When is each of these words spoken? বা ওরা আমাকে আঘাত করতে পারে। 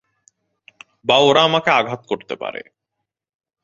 বা 1.05 1.17
ওরা 1.17 1.41
আমাকে 1.43 1.69
আঘাত 1.71 2.01
করতে 2.07 2.35
পারে। 2.35 2.61